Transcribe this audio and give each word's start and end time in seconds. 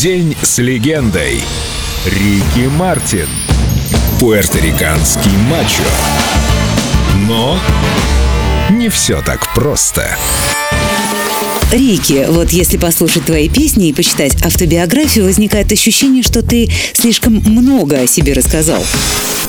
День 0.00 0.36
с 0.40 0.58
легендой. 0.58 1.42
Рики 2.06 2.68
Мартин. 2.68 3.26
Пуэрториканский 4.20 5.36
мачо. 5.50 5.82
Но 7.26 7.58
не 8.70 8.90
все 8.90 9.20
так 9.22 9.52
просто. 9.54 10.16
Рики, 11.70 12.24
вот 12.30 12.48
если 12.48 12.78
послушать 12.78 13.26
твои 13.26 13.50
песни 13.50 13.88
и 13.88 13.92
почитать 13.92 14.42
автобиографию, 14.42 15.26
возникает 15.26 15.70
ощущение, 15.70 16.22
что 16.22 16.40
ты 16.40 16.70
слишком 16.94 17.34
много 17.44 18.00
о 18.00 18.06
себе 18.06 18.32
рассказал. 18.32 18.82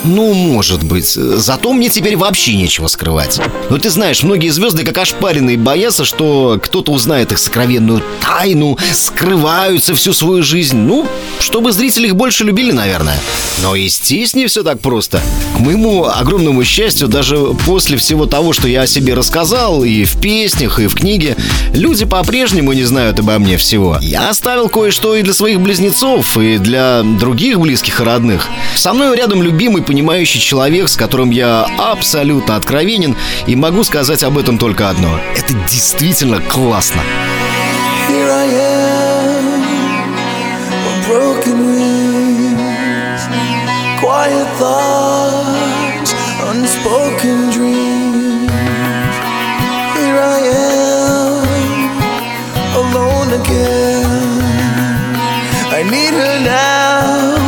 Ну, 0.04 0.34
может 0.34 0.84
быть. 0.84 1.08
Зато 1.08 1.72
мне 1.72 1.90
теперь 1.90 2.18
вообще 2.18 2.56
нечего 2.56 2.88
скрывать. 2.88 3.40
Но 3.70 3.78
ты 3.78 3.90
знаешь, 3.90 4.24
многие 4.24 4.50
звезды 4.50 4.84
как 4.84 4.98
ошпаренные 4.98 5.58
боятся, 5.58 6.04
что 6.04 6.60
кто-то 6.62 6.92
узнает 6.92 7.32
их 7.32 7.38
сокровенную 7.38 8.04
тайну, 8.22 8.78
скрываются 8.94 9.96
всю 9.96 10.14
свою 10.14 10.44
жизнь. 10.44 10.78
Ну, 10.78 11.08
чтобы 11.40 11.72
зрители 11.72 12.08
их 12.08 12.16
больше 12.16 12.44
любили, 12.44 12.72
наверное. 12.72 13.20
Но 13.62 13.76
не 13.76 14.48
все 14.48 14.64
так 14.64 14.80
просто. 14.80 15.22
К 15.56 15.60
моему 15.60 16.06
огромному 16.06 16.64
счастью, 16.64 17.08
даже 17.08 17.38
после 17.66 17.98
всего 17.98 18.26
того, 18.26 18.54
что 18.54 18.68
я 18.68 18.84
о 18.84 18.88
себе 18.88 19.14
рассказал, 19.14 19.84
и 19.84 20.06
в 20.06 20.20
песнях, 20.20 20.80
и 20.80 20.88
в 20.88 20.96
книге, 20.96 21.36
люди 21.74 22.06
по-прежнему 22.10 22.74
не 22.74 22.84
знают 22.84 23.20
обо 23.20 23.38
мне 23.40 23.58
всего. 23.58 23.98
Я 24.02 24.30
оставил 24.30 24.68
кое-что 24.70 25.16
и 25.16 25.22
для 25.22 25.34
своих 25.34 25.62
близнецов, 25.62 26.38
и 26.38 26.58
для 26.58 27.04
других 27.04 27.60
близких 27.60 28.02
и 28.02 28.04
родных. 28.04 28.48
Со 28.76 28.94
мной 28.94 29.16
рядом 29.16 29.44
любимый 29.44 29.84
понимающий 29.84 30.40
человек, 30.40 30.90
с 30.90 30.98
которым 30.98 31.30
я 31.30 31.68
абсолютно 31.78 32.56
откровенен, 32.56 33.16
и 33.48 33.56
могу 33.56 33.84
сказать 33.84 34.24
об 34.24 34.38
этом 34.38 34.58
только 34.58 34.90
одно. 34.90 35.20
Это 35.36 35.54
действительно 35.70 36.42
классно. 36.42 37.02
Here 38.10 38.32
I 38.32 38.48
am, 38.48 39.62
broken 41.08 41.76
wings, 41.76 43.22
quiet 44.02 44.48
thoughts, 44.60 46.14
unspoken 46.50 47.52
dreams. 47.52 48.50
Here 49.96 50.20
I 50.20 50.40
am, 50.42 50.59
again. 53.42 54.42
I 55.72 55.84
need 55.84 56.14
her 56.14 56.44
now 56.44 57.39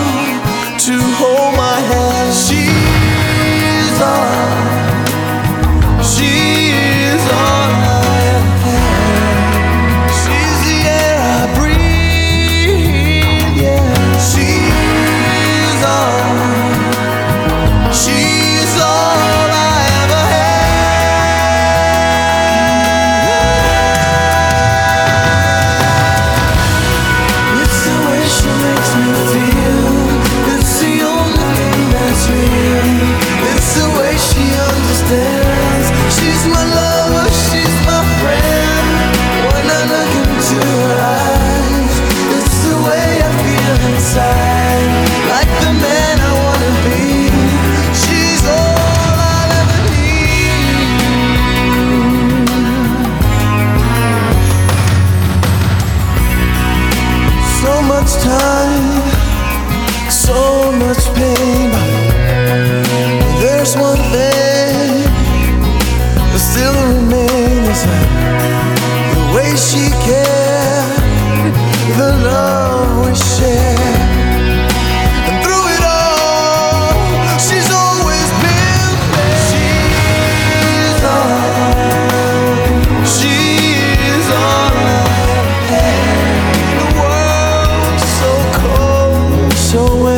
so 89.71 90.10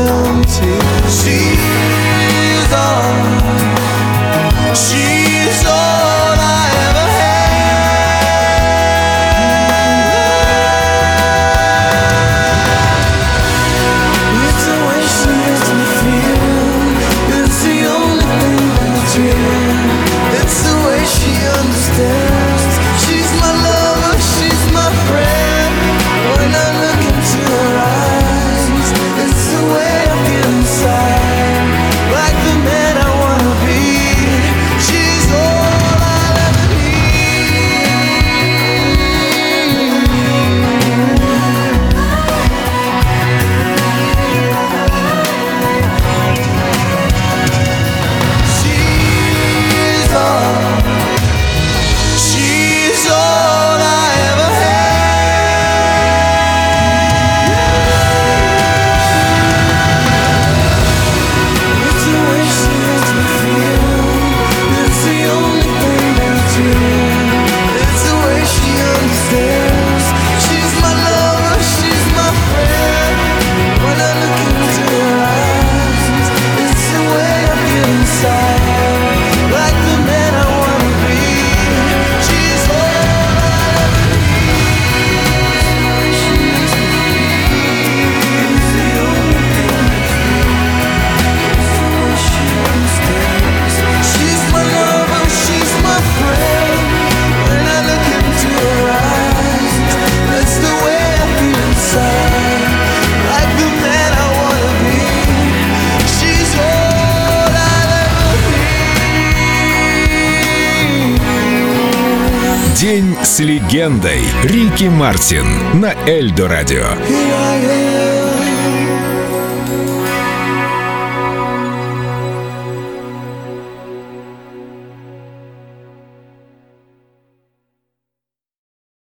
День 112.83 113.15
с 113.23 113.39
легендой. 113.39 114.19
Рики 114.43 114.89
Мартин 114.89 115.45
на 115.79 115.93
Эльдо 116.05 116.49
радио. 116.49 116.83